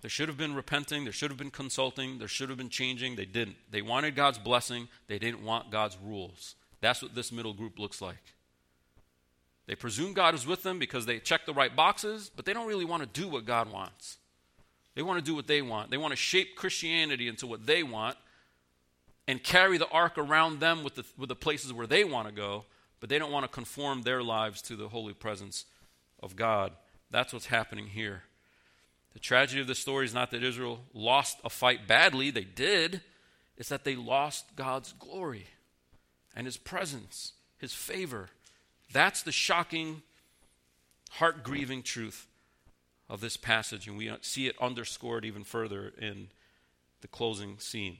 [0.00, 3.16] There should have been repenting, there should have been consulting, there should have been changing.
[3.16, 3.56] They didn't.
[3.70, 6.54] They wanted God's blessing, they didn't want God's rules.
[6.80, 8.22] That's what this middle group looks like.
[9.66, 12.68] They presume God is with them because they check the right boxes, but they don't
[12.68, 14.18] really want to do what God wants.
[14.94, 15.90] They want to do what they want.
[15.90, 18.16] They want to shape Christianity into what they want
[19.28, 22.34] and carry the ark around them with the, with the places where they want to
[22.34, 22.64] go,
[23.00, 25.64] but they don't want to conform their lives to the holy presence
[26.22, 26.72] of God.
[27.10, 28.22] That's what's happening here.
[29.12, 33.00] The tragedy of the story is not that Israel lost a fight badly, they did.
[33.56, 35.46] It's that they lost God's glory
[36.34, 38.28] and His presence, His favor.
[38.92, 40.02] That's the shocking,
[41.12, 42.26] heart grieving truth
[43.08, 46.28] of this passage, and we see it underscored even further in
[47.00, 47.98] the closing scene.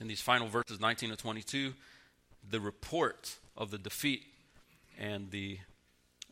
[0.00, 1.74] In these final verses, 19 to 22,
[2.48, 4.24] the report of the defeat
[4.98, 5.58] and the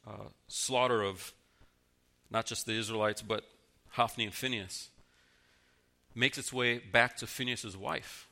[0.06, 1.32] uh, slaughter of
[2.30, 3.44] not just the Israelites, but
[3.90, 4.88] Hophni and Phinehas
[6.14, 8.28] makes its way back to Phinehas' wife,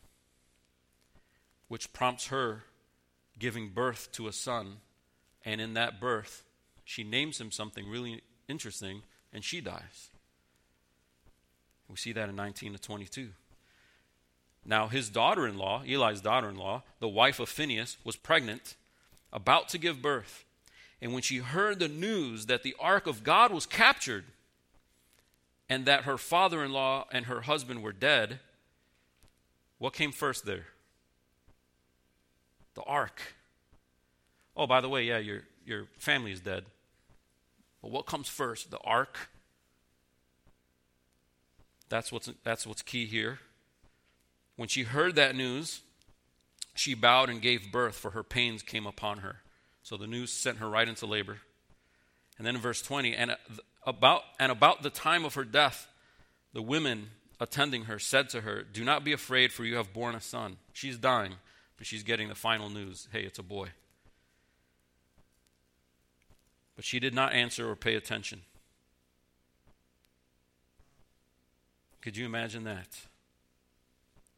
[1.68, 2.64] which prompts her
[3.38, 4.78] giving birth to a son,
[5.44, 6.44] and in that birth,
[6.84, 10.10] she names him something really interesting, and she dies.
[11.88, 13.30] We see that in 19 to 22.
[14.64, 18.74] Now, his daughter in law, Eli's daughter in law, the wife of Phinehas, was pregnant,
[19.32, 20.44] about to give birth.
[21.00, 24.24] And when she heard the news that the ark of God was captured
[25.68, 28.40] and that her father in law and her husband were dead,
[29.78, 30.66] what came first there?
[32.78, 33.34] The ark.
[34.56, 36.64] Oh, by the way, yeah, your, your family is dead.
[37.82, 38.70] But what comes first?
[38.70, 39.30] The ark?
[41.88, 43.40] That's what's, that's what's key here.
[44.54, 45.80] When she heard that news,
[46.76, 49.40] she bowed and gave birth, for her pains came upon her.
[49.82, 51.38] So the news sent her right into labor.
[52.36, 53.36] And then in verse 20, and
[53.88, 55.88] about, and about the time of her death,
[56.52, 57.10] the women
[57.40, 60.58] attending her said to her, Do not be afraid, for you have borne a son.
[60.72, 61.34] She's dying,
[61.78, 63.68] but she's getting the final news hey, it's a boy.
[66.76, 68.42] But she did not answer or pay attention.
[72.02, 72.86] Could you imagine that?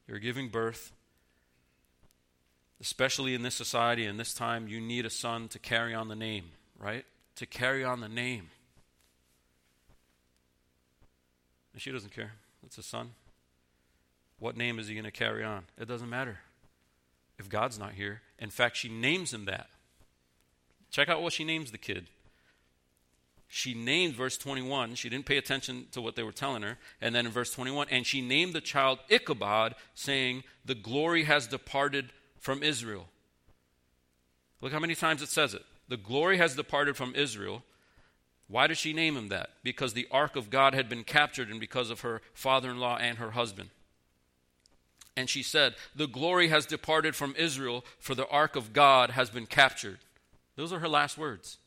[0.07, 0.93] You're giving birth.
[2.81, 6.17] Especially in this society, and this time, you need a son to carry on the
[6.17, 6.47] name,
[6.79, 7.05] right?
[7.37, 8.49] To carry on the name.
[11.75, 12.33] And she doesn't care.
[12.65, 13.11] It's a son.
[14.39, 15.65] What name is he going to carry on?
[15.79, 16.39] It doesn't matter
[17.41, 18.23] if God's not here.
[18.39, 19.69] In fact, she names him that.
[20.91, 22.07] Check out what she names the kid
[23.53, 24.95] she named verse 21.
[24.95, 26.79] She didn't pay attention to what they were telling her.
[27.01, 31.49] And then in verse 21, and she named the child Ichabod, saying, The glory has
[31.49, 33.09] departed from Israel.
[34.61, 35.65] Look how many times it says it.
[35.89, 37.65] The glory has departed from Israel.
[38.47, 39.51] Why does she name him that?
[39.65, 42.99] Because the ark of God had been captured and because of her father in law
[42.99, 43.71] and her husband.
[45.21, 49.29] And she said, The glory has departed from Israel, for the ark of God has
[49.29, 49.99] been captured.
[50.57, 51.59] Those are her last words.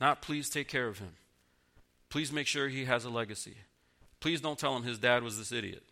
[0.00, 1.14] Not, please take care of him.
[2.08, 3.56] Please make sure he has a legacy.
[4.20, 5.82] Please don't tell him his dad was this idiot.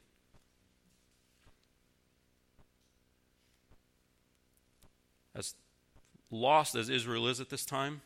[5.35, 5.57] As
[6.31, 8.01] lost as Israel is at this time,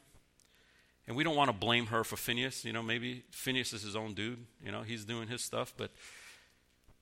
[1.07, 2.65] and we don't want to blame her for Phinehas.
[2.65, 4.39] You know, maybe Phinehas is his own dude.
[4.65, 5.91] You know, he's doing his stuff, but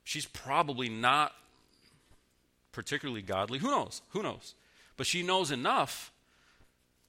[0.05, 1.33] she's probably not
[2.73, 3.59] particularly godly.
[3.59, 4.03] Who knows?
[4.11, 4.55] Who knows?
[4.97, 6.12] But she knows enough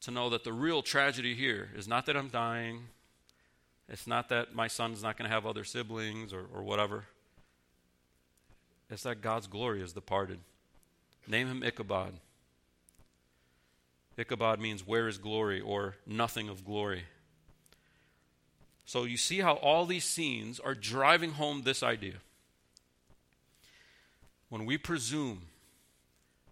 [0.01, 2.81] to know that the real tragedy here is not that I'm dying,
[3.89, 7.05] it's not that my son's not going to have other siblings or, or whatever.
[8.89, 10.39] It's that God's glory is departed.
[11.27, 12.13] Name him Ichabod.
[14.17, 17.03] Ichabod means where is glory or nothing of glory.
[18.85, 22.15] So you see how all these scenes are driving home this idea.
[24.53, 25.47] When we presume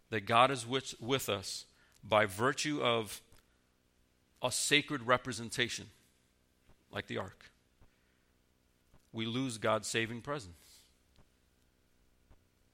[0.09, 1.65] that God is with, with us
[2.03, 3.21] by virtue of
[4.41, 5.85] a sacred representation,
[6.91, 7.51] like the ark,
[9.13, 10.55] we lose God's saving presence.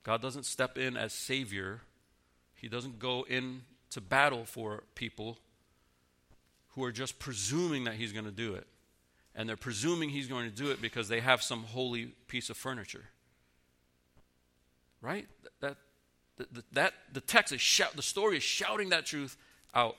[0.04, 1.82] God doesn't step in as Savior,
[2.56, 5.40] He doesn't go in to battle for people
[6.70, 8.66] who are just presuming that He's going to do it.
[9.36, 12.56] And they're presuming He's going to do it because they have some holy piece of
[12.56, 13.10] furniture.
[15.02, 15.28] Right?
[15.62, 15.78] That,
[16.38, 19.38] that, that, the text is shout, the story is shouting that truth
[19.74, 19.96] out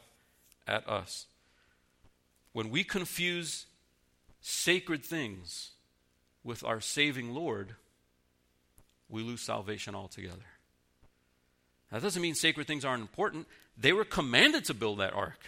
[0.66, 1.26] at us.
[2.52, 3.66] When we confuse
[4.40, 5.70] sacred things
[6.44, 7.74] with our saving Lord,
[9.08, 10.36] we lose salvation altogether.
[11.90, 13.46] That doesn't mean sacred things aren't important.
[13.76, 15.38] They were commanded to build that ark.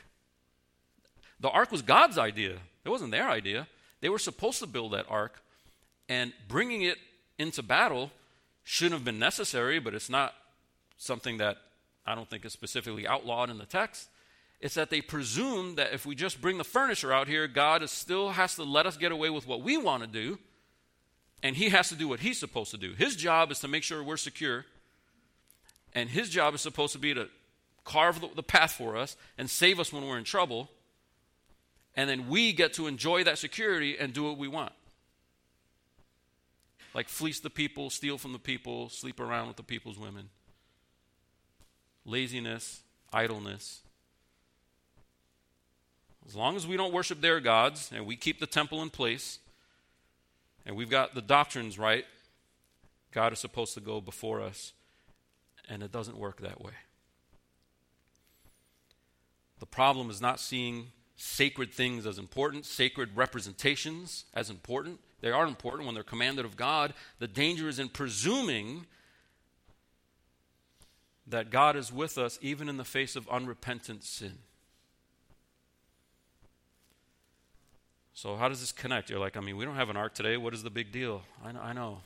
[1.40, 3.66] The ark was God's idea, it wasn't their idea.
[4.00, 5.42] They were supposed to build that ark,
[6.08, 6.96] and bringing it
[7.38, 8.10] into battle
[8.64, 10.34] shouldn't have been necessary, but it's not
[10.98, 11.58] something that
[12.06, 14.08] I don't think is specifically outlawed in the text.
[14.60, 18.30] It's that they presume that if we just bring the furniture out here, God still
[18.30, 20.38] has to let us get away with what we want to do
[21.42, 22.92] and he has to do what he's supposed to do.
[22.92, 24.66] His job is to make sure we're secure,
[25.94, 27.28] and his job is supposed to be to
[27.84, 30.68] carve the, the path for us and save us when we're in trouble,
[31.96, 34.72] and then we get to enjoy that security and do what we want.
[36.94, 40.28] Like fleece the people, steal from the people, sleep around with the people's women.
[42.04, 43.80] Laziness, idleness.
[46.26, 49.38] As long as we don't worship their gods and we keep the temple in place,
[50.66, 52.04] and we've got the doctrines right,
[53.12, 54.72] God is supposed to go before us,
[55.68, 56.72] and it doesn't work that way.
[59.58, 65.00] The problem is not seeing sacred things as important, sacred representations as important.
[65.20, 66.94] They are important when they're commanded of God.
[67.18, 68.86] The danger is in presuming
[71.26, 74.38] that God is with us even in the face of unrepentant sin.
[78.12, 79.08] So, how does this connect?
[79.08, 80.36] You're like, I mean, we don't have an ark today.
[80.36, 81.22] What is the big deal?
[81.44, 81.60] I know.
[81.60, 82.00] I know.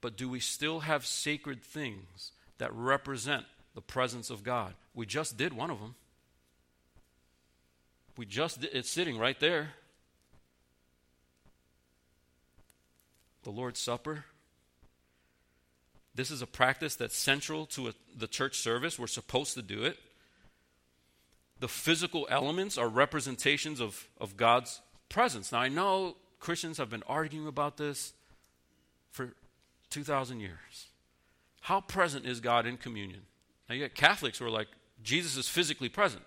[0.00, 4.74] But do we still have sacred things that represent the presence of God?
[4.94, 5.96] We just did one of them.
[8.16, 9.70] We just did, it's sitting right there.
[13.46, 14.24] The Lord's Supper.
[16.16, 18.98] This is a practice that's central to a, the church service.
[18.98, 19.96] We're supposed to do it.
[21.60, 25.52] The physical elements are representations of, of God's presence.
[25.52, 28.14] Now, I know Christians have been arguing about this
[29.12, 29.34] for
[29.90, 30.86] 2,000 years.
[31.60, 33.20] How present is God in communion?
[33.68, 34.66] Now, you got Catholics who are like,
[35.04, 36.24] Jesus is physically present.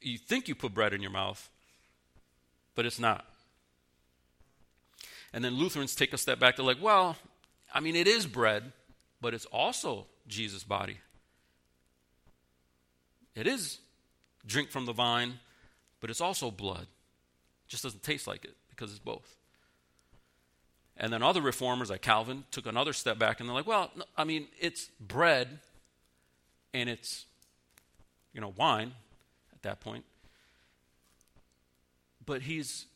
[0.00, 1.50] You think you put bread in your mouth,
[2.74, 3.26] but it's not.
[5.32, 6.56] And then Lutherans take a step back.
[6.56, 7.16] They're like, well,
[7.72, 8.72] I mean, it is bread,
[9.20, 10.98] but it's also Jesus' body.
[13.34, 13.78] It is
[14.46, 15.38] drink from the vine,
[16.00, 19.36] but it's also blood It just doesn't taste like it because it's both.
[20.96, 24.04] And then other reformers like Calvin took another step back and they're like, well, no,
[24.16, 25.60] I mean, it's bread
[26.74, 27.26] and it's,
[28.32, 28.92] you know, wine
[29.52, 30.04] at that point.
[32.26, 32.86] But he's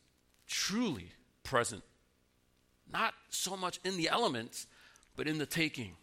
[0.47, 1.11] truly
[1.43, 1.83] present,
[2.93, 4.67] not so much in the elements,
[5.15, 5.93] but in the taking,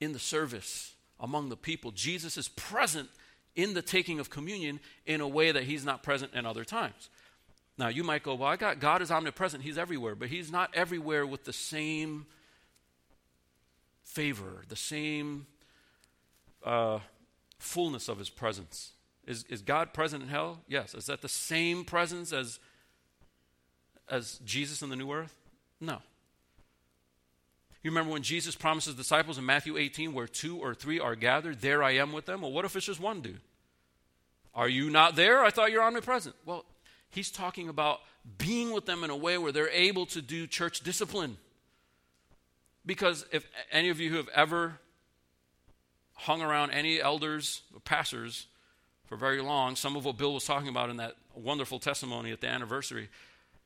[0.00, 1.90] in the service, among the people.
[1.90, 3.08] Jesus is present
[3.56, 7.08] in the taking of communion in a way that he's not present in other times.
[7.78, 9.62] Now, you might go, well, I got God is omnipresent.
[9.62, 12.26] He's everywhere, but He's not everywhere with the same
[14.02, 15.46] favor, the same
[16.64, 16.98] uh,
[17.58, 18.90] fullness of His presence.
[19.26, 20.60] Is, is God present in hell?
[20.66, 20.92] Yes.
[20.92, 22.58] Is that the same presence as,
[24.10, 25.36] as Jesus in the new earth?
[25.80, 25.98] No.
[27.82, 31.14] You remember when Jesus promised his disciples in Matthew 18, where two or three are
[31.14, 32.42] gathered, there I am with them?
[32.42, 33.40] Well, what if it's just one dude?
[34.54, 35.44] Are you not there?
[35.44, 36.34] I thought you're omnipresent.
[36.44, 36.64] Well,
[37.10, 38.00] He's talking about
[38.36, 41.38] being with them in a way where they're able to do church discipline.
[42.84, 44.78] Because if any of you who have ever
[46.14, 48.46] hung around any elders or pastors
[49.06, 52.40] for very long, some of what Bill was talking about in that wonderful testimony at
[52.40, 53.08] the anniversary,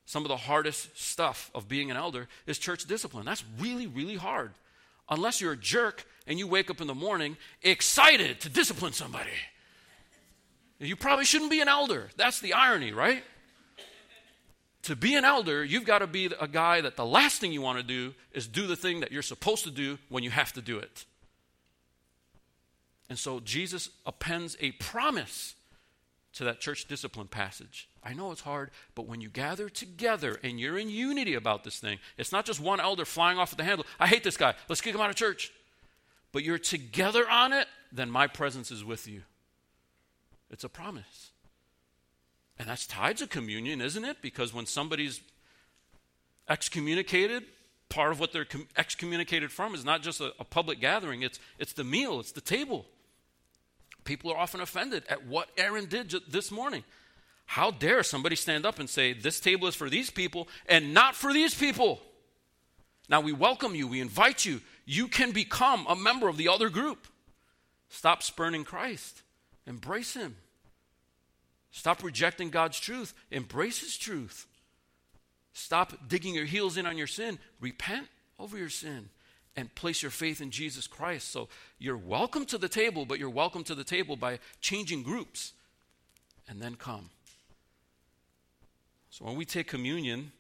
[0.05, 3.25] some of the hardest stuff of being an elder is church discipline.
[3.25, 4.53] That's really, really hard.
[5.09, 9.31] Unless you're a jerk and you wake up in the morning excited to discipline somebody.
[10.79, 12.11] You probably shouldn't be an elder.
[12.17, 13.23] That's the irony, right?
[14.83, 17.63] to be an elder, you've got to be a guy that the last thing you
[17.63, 20.53] want to do is do the thing that you're supposed to do when you have
[20.53, 21.05] to do it.
[23.09, 25.55] And so Jesus appends a promise
[26.35, 27.89] to that church discipline passage.
[28.03, 31.79] I know it's hard, but when you gather together and you're in unity about this
[31.79, 33.87] thing, it's not just one elder flying off at the handle.
[34.01, 34.55] I hate this guy.
[34.69, 35.53] Let's kick him out of church.
[36.33, 39.23] But you're together on it, then my presence is with you.
[40.51, 41.31] It's a promise.
[42.59, 44.19] And that's tied to communion, isn't it?
[44.23, 45.21] Because when somebody's
[46.49, 47.45] excommunicated,
[47.89, 51.75] part of what they're excommunicated from is not just a, a public gathering, it's, it's
[51.75, 52.87] the meal, it's the table.
[54.05, 56.85] People are often offended at what Aaron did this morning.
[57.47, 61.15] How dare somebody stand up and say, This table is for these people and not
[61.15, 62.01] for these people?
[63.09, 64.61] Now, we welcome you, we invite you.
[64.85, 67.07] You can become a member of the other group.
[67.89, 69.23] Stop spurning Christ,
[69.67, 70.37] embrace Him.
[71.71, 73.15] Stop rejecting God's truth.
[73.31, 74.47] Embrace His truth.
[75.55, 77.39] Stop digging your heels in on your sin.
[77.61, 79.09] Repent over your sin
[79.57, 81.31] and place your faith in Jesus Christ.
[81.31, 81.49] So
[81.79, 85.53] you're welcome to the table, but you're welcome to the table by changing groups
[86.49, 87.11] and then come.
[89.11, 90.33] So when we take communion,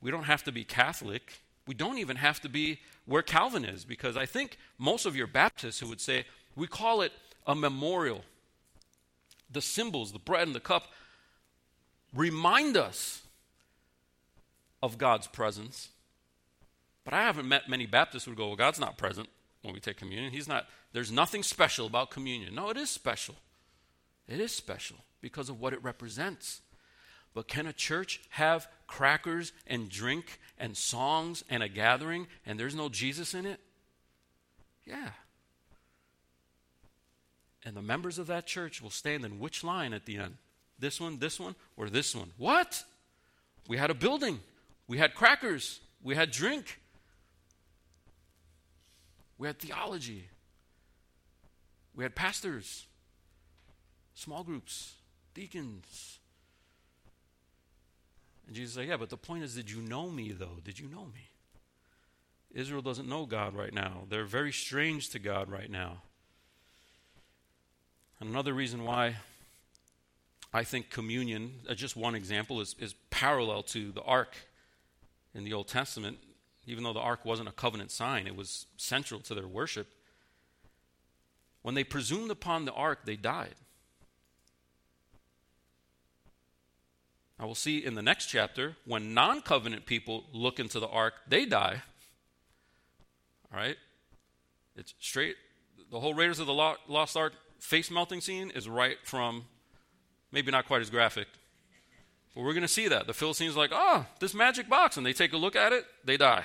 [0.00, 1.40] we don't have to be Catholic.
[1.66, 5.26] We don't even have to be where Calvin is, because I think most of your
[5.26, 6.24] Baptists who would say,
[6.56, 7.12] we call it
[7.46, 8.24] a memorial
[9.52, 10.84] the symbols, the bread and the cup,
[12.14, 13.22] remind us
[14.82, 15.90] of God's presence.
[17.04, 19.28] But I haven't met many Baptists who would go, Well, God's not present
[19.62, 20.32] when we take communion.
[20.32, 22.54] He's not, there's nothing special about communion.
[22.54, 23.36] No, it is special.
[24.28, 26.60] It is special because of what it represents.
[27.34, 32.74] But can a church have crackers and drink and songs and a gathering and there's
[32.74, 33.58] no Jesus in it?
[34.84, 35.10] Yeah.
[37.64, 40.36] And the members of that church will stand in which line at the end?
[40.78, 42.32] This one, this one, or this one?
[42.36, 42.82] What?
[43.68, 44.40] We had a building.
[44.88, 45.80] We had crackers.
[46.02, 46.80] We had drink.
[49.38, 50.28] We had theology.
[51.94, 52.86] We had pastors,
[54.14, 54.94] small groups,
[55.34, 56.18] deacons.
[58.46, 60.58] And Jesus said, Yeah, but the point is, did you know me, though?
[60.64, 61.28] Did you know me?
[62.54, 64.02] Israel doesn't know God right now.
[64.08, 66.02] They're very strange to God right now.
[68.20, 69.16] Another reason why
[70.52, 74.36] I think communion, uh, just one example, is, is parallel to the ark
[75.34, 76.18] in the Old Testament.
[76.66, 79.88] Even though the ark wasn't a covenant sign, it was central to their worship.
[81.62, 83.54] When they presumed upon the ark, they died.
[87.38, 91.14] Now we'll see in the next chapter when non covenant people look into the ark,
[91.26, 91.82] they die.
[93.52, 93.76] All right?
[94.76, 95.36] It's straight.
[95.90, 99.44] The whole Raiders of the Lost Ark face melting scene is right from,
[100.30, 101.28] maybe not quite as graphic,
[102.34, 103.06] but we're going to see that.
[103.06, 104.96] The Philistines are like, oh, this magic box.
[104.96, 106.44] And they take a look at it, they die.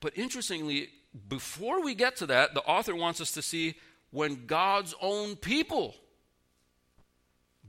[0.00, 0.90] But interestingly,
[1.28, 3.74] before we get to that, the author wants us to see
[4.10, 5.94] when God's own people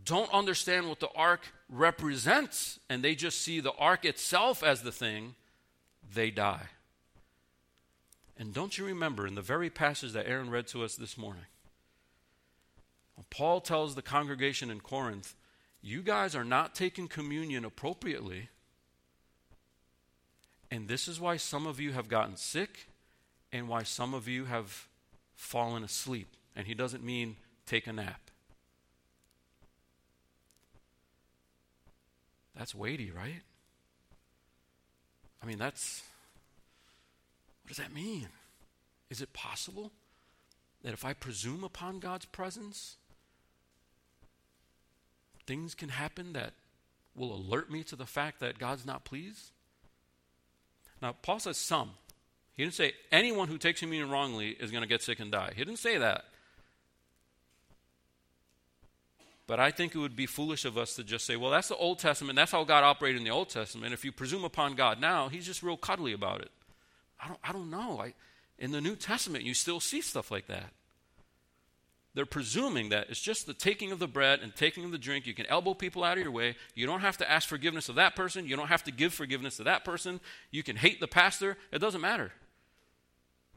[0.04, 4.92] don't understand what the ark represents and they just see the ark itself as the
[4.92, 5.36] thing,
[6.14, 6.68] they die.
[8.38, 11.46] And don't you remember in the very passage that Aaron read to us this morning?
[13.30, 15.36] Paul tells the congregation in Corinth,
[15.88, 18.50] You guys are not taking communion appropriately.
[20.72, 22.90] And this is why some of you have gotten sick
[23.54, 24.88] and why some of you have
[25.36, 26.30] fallen asleep.
[26.56, 27.36] And he doesn't mean
[27.68, 28.32] take a nap.
[32.58, 33.44] That's weighty, right?
[35.44, 36.02] I mean, that's
[37.62, 38.30] what does that mean?
[39.12, 39.92] Is it possible
[40.82, 42.98] that if I presume upon God's presence,
[45.46, 46.54] things can happen that
[47.16, 49.52] will alert me to the fact that God's not pleased?
[51.02, 51.92] Now, Paul says some.
[52.54, 55.52] He didn't say anyone who takes communion wrongly is going to get sick and die.
[55.56, 56.26] He didn't say that.
[59.48, 61.76] But I think it would be foolish of us to just say, well, that's the
[61.76, 62.36] Old Testament.
[62.36, 63.94] That's how God operated in the Old Testament.
[63.94, 66.50] If you presume upon God now, he's just real cuddly about it.
[67.22, 68.02] I don't, I don't know.
[68.02, 68.14] I,
[68.58, 70.72] in the New Testament, you still see stuff like that.
[72.16, 75.28] They're presuming that it's just the taking of the bread and taking of the drink.
[75.28, 76.56] You can elbow people out of your way.
[76.74, 78.48] You don't have to ask forgiveness of that person.
[78.48, 80.22] You don't have to give forgiveness to that person.
[80.50, 81.58] You can hate the pastor.
[81.74, 82.32] It doesn't matter.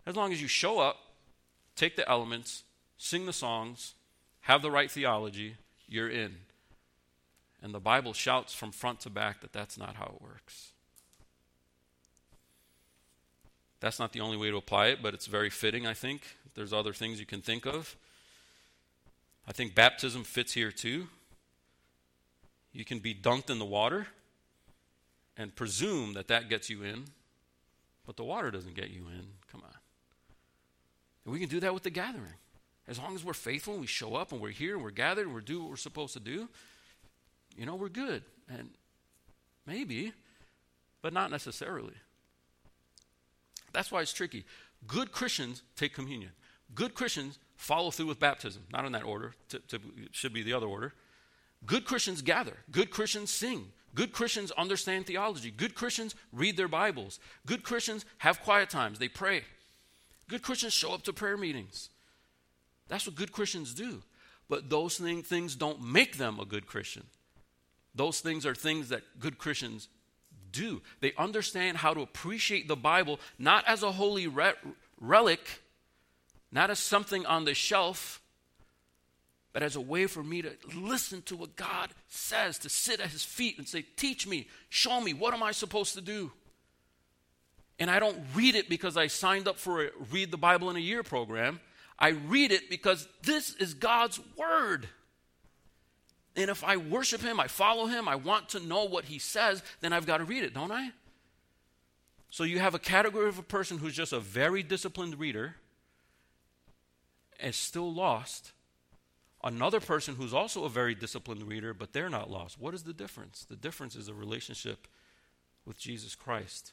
[0.04, 0.96] As long as you show up,
[1.76, 2.64] take the elements,
[2.96, 3.94] sing the songs,
[4.40, 5.54] have the right theology,
[5.86, 6.34] you're in.
[7.62, 10.72] And the Bible shouts from front to back that that's not how it works.
[13.78, 16.22] That's not the only way to apply it, but it's very fitting, I think.
[16.56, 17.96] There's other things you can think of.
[19.48, 21.08] I think baptism fits here too.
[22.72, 24.06] You can be dunked in the water
[25.38, 27.06] and presume that that gets you in,
[28.06, 29.26] but the water doesn't get you in.
[29.50, 29.74] Come on.
[31.24, 32.34] And we can do that with the gathering.
[32.86, 35.26] As long as we're faithful and we show up and we're here and we're gathered
[35.26, 36.48] and we do what we're supposed to do,
[37.56, 38.22] you know, we're good.
[38.50, 38.68] And
[39.66, 40.12] maybe,
[41.00, 41.94] but not necessarily.
[43.72, 44.44] That's why it's tricky.
[44.86, 46.32] Good Christians take communion.
[46.74, 48.62] Good Christians follow through with baptism.
[48.72, 49.80] Not in that order, to,
[50.12, 50.94] should be the other order.
[51.66, 52.56] Good Christians gather.
[52.70, 53.72] Good Christians sing.
[53.94, 55.50] Good Christians understand theology.
[55.50, 57.18] Good Christians read their Bibles.
[57.46, 58.98] Good Christians have quiet times.
[58.98, 59.42] They pray.
[60.28, 61.88] Good Christians show up to prayer meetings.
[62.88, 64.02] That's what good Christians do.
[64.48, 67.04] But those thing, things don't make them a good Christian.
[67.94, 69.88] Those things are things that good Christians
[70.52, 70.80] do.
[71.00, 74.54] They understand how to appreciate the Bible not as a holy re-
[75.00, 75.62] relic,
[76.50, 78.20] not as something on the shelf,
[79.52, 83.10] but as a way for me to listen to what God says, to sit at
[83.10, 86.30] His feet and say, Teach me, show me, what am I supposed to do?
[87.78, 90.76] And I don't read it because I signed up for a Read the Bible in
[90.76, 91.60] a Year program.
[91.98, 94.88] I read it because this is God's Word.
[96.36, 99.62] And if I worship Him, I follow Him, I want to know what He says,
[99.80, 100.90] then I've got to read it, don't I?
[102.30, 105.56] So you have a category of a person who's just a very disciplined reader
[107.38, 108.52] and still lost.
[109.42, 112.60] Another person who's also a very disciplined reader, but they're not lost.
[112.60, 113.46] What is the difference?
[113.48, 114.88] The difference is a relationship
[115.64, 116.72] with Jesus Christ.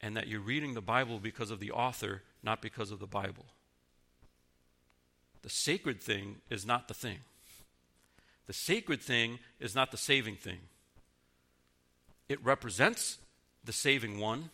[0.00, 3.46] And that you're reading the Bible because of the author, not because of the Bible.
[5.42, 7.18] The sacred thing is not the thing.
[8.46, 10.58] The sacred thing is not the saving thing.
[12.28, 13.18] It represents
[13.64, 14.50] the saving one,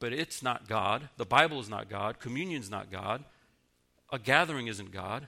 [0.00, 1.08] but it's not God.
[1.16, 2.18] The Bible is not God.
[2.18, 3.24] Communion is not God.
[4.12, 5.26] A gathering isn't God.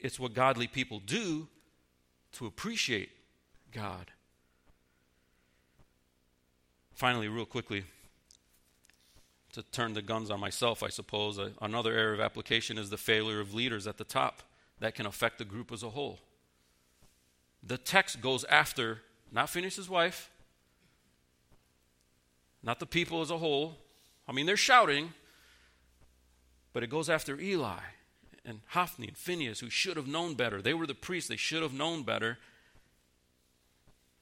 [0.00, 1.48] It's what godly people do
[2.32, 3.10] to appreciate
[3.72, 4.10] God.
[6.94, 7.84] Finally, real quickly,
[9.52, 13.40] to turn the guns on myself, I suppose, another area of application is the failure
[13.40, 14.42] of leaders at the top
[14.80, 16.20] that can affect the group as a whole.
[17.62, 20.30] The text goes after not Phinehas' wife,
[22.62, 23.76] not the people as a whole.
[24.26, 25.12] I mean, they're shouting,
[26.78, 27.80] but it goes after Eli
[28.44, 30.62] and Hophni and Phinehas, who should have known better.
[30.62, 32.38] They were the priests, they should have known better.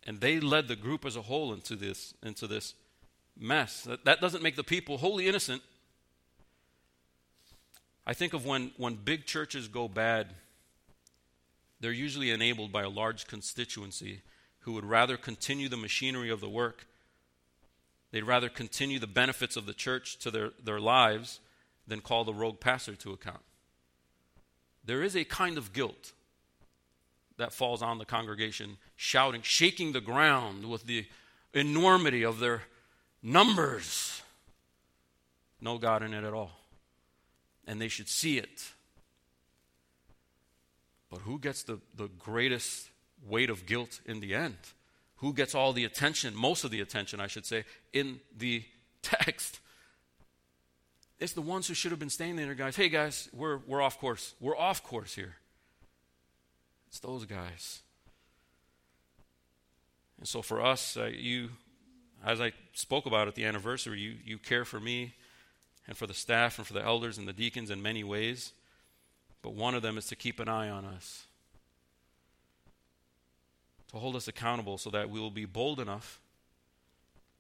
[0.07, 2.73] And they led the group as a whole into this, into this
[3.39, 3.83] mess.
[3.83, 5.61] That, that doesn't make the people wholly innocent.
[8.07, 10.29] I think of when, when big churches go bad,
[11.81, 14.23] they're usually enabled by a large constituency
[14.61, 16.87] who would rather continue the machinery of the work.
[18.13, 21.41] They'd rather continue the benefits of the church to their, their lives
[21.87, 23.41] than call the rogue pastor to account.
[24.85, 26.13] There is a kind of guilt
[27.39, 31.07] that falls on the congregation, shouting, shaking the ground with the
[31.53, 32.63] enormity of their
[33.23, 34.23] numbers.
[35.61, 36.53] No God in it at all.
[37.67, 38.71] And they should see it.
[41.11, 42.89] But who gets the, the greatest
[43.27, 44.57] weight of guilt in the end?
[45.17, 48.65] Who gets all the attention, most of the attention, I should say, in the
[49.03, 49.61] text?
[51.19, 52.77] It's the ones who should have been staying there, guys.
[52.77, 54.35] Hey, guys, we're, we're off course.
[54.39, 55.37] We're off course here.
[56.89, 57.81] It's those guys.
[60.19, 61.51] And so for us, uh, you,
[62.25, 65.15] as I spoke about at the anniversary, you, you care for me
[65.89, 68.53] and for the staff and for the elders and the deacons in many ways.
[69.41, 71.27] But one of them is to keep an eye on us,
[73.91, 76.21] to hold us accountable so that we will be bold enough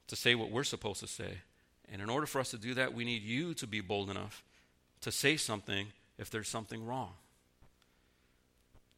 [0.06, 1.38] to say what we're supposed to say
[1.90, 4.42] and in order for us to do that, we need you to be bold enough
[5.02, 7.12] to say something if there's something wrong.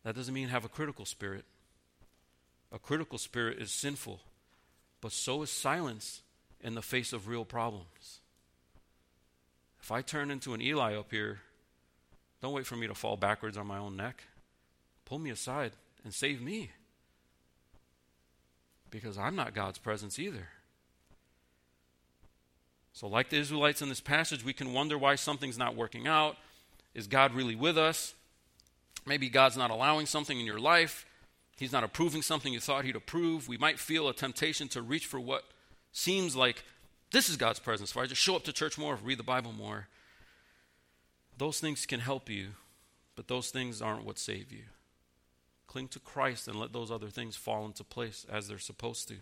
[0.04, 1.44] That doesn't mean have a critical spirit.
[2.72, 4.20] A critical spirit is sinful,
[5.00, 6.22] but so is silence
[6.60, 8.20] in the face of real problems.
[9.80, 11.40] If I turn into an Eli up here,
[12.40, 14.24] don't wait for me to fall backwards on my own neck.
[15.04, 15.72] Pull me aside
[16.04, 16.70] and save me.
[18.90, 20.48] Because I'm not God's presence either.
[22.98, 26.36] So, like the Israelites in this passage, we can wonder why something's not working out.
[26.96, 28.12] Is God really with us?
[29.06, 31.06] Maybe God's not allowing something in your life.
[31.56, 33.46] He's not approving something you thought He'd approve.
[33.46, 35.44] We might feel a temptation to reach for what
[35.92, 36.64] seems like
[37.12, 37.92] this is God's presence.
[37.92, 39.86] If I just show up to church more, read the Bible more,
[41.36, 42.48] those things can help you,
[43.14, 44.64] but those things aren't what save you.
[45.68, 49.18] Cling to Christ and let those other things fall into place as they're supposed to.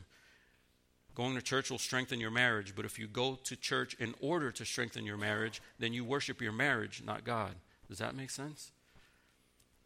[1.17, 4.53] Going to church will strengthen your marriage, but if you go to church in order
[4.53, 7.55] to strengthen your marriage, then you worship your marriage, not God.
[7.89, 8.71] Does that make sense?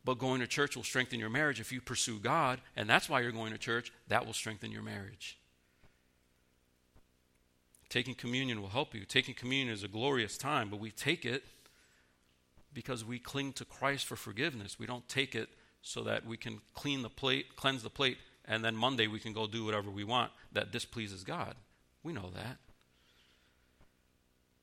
[0.04, 3.20] But going to church will strengthen your marriage if you pursue God, and that's why
[3.20, 3.92] you're going to church.
[4.08, 5.38] That will strengthen your marriage.
[7.88, 9.04] Taking communion will help you.
[9.04, 11.44] Taking communion is a glorious time, but we take it
[12.74, 14.80] because we cling to Christ for forgiveness.
[14.80, 15.48] We don't take it
[15.80, 19.32] so that we can clean the plate, cleanse the plate, and then Monday we can
[19.32, 21.54] go do whatever we want that displeases God.
[22.02, 22.58] We know that.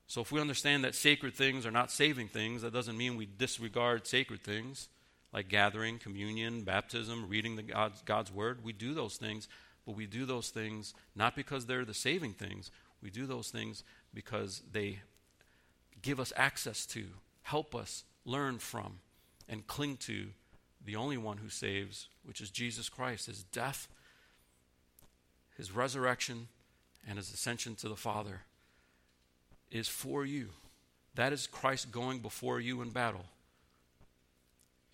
[0.06, 3.26] So if we understand that sacred things are not saving things, that doesn't mean we
[3.26, 4.88] disregard sacred things
[5.32, 8.64] like gathering, communion, baptism, reading the God's, God's word.
[8.64, 9.48] We do those things,
[9.84, 12.70] but we do those things not because they're the saving things.
[13.02, 15.00] We do those things because they
[16.00, 17.04] give us access to,
[17.42, 19.00] help us learn from,
[19.48, 20.28] and cling to
[20.88, 23.26] the only one who saves, which is Jesus Christ.
[23.26, 23.88] His death,
[25.54, 26.48] his resurrection,
[27.06, 28.40] and his ascension to the Father
[29.70, 30.48] is for you.
[31.14, 33.26] That is Christ going before you in battle.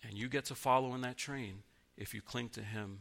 [0.03, 1.63] And you get to follow in that train
[1.95, 2.99] if you cling to him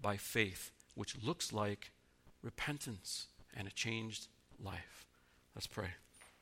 [0.00, 1.90] by faith, which looks like
[2.42, 4.28] repentance and a changed
[4.58, 5.04] life.
[5.54, 5.90] Let's pray.